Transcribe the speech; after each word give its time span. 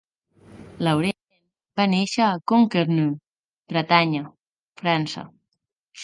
Laurent 0.85 1.17
va 1.79 1.85
néixer 1.91 2.23
a 2.27 2.39
Concarneau, 2.51 3.11
Bretanya, 3.73 4.23
França. 4.83 5.27